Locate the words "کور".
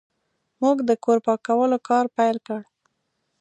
1.03-1.17